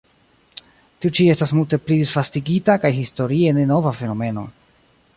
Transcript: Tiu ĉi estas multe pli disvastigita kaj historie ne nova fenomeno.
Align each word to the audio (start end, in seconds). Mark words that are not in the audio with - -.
Tiu 1.03 1.11
ĉi 1.19 1.27
estas 1.33 1.53
multe 1.59 1.79
pli 1.85 1.99
disvastigita 2.01 2.79
kaj 2.87 2.93
historie 3.01 3.57
ne 3.59 3.71
nova 3.75 3.93
fenomeno. 4.03 4.49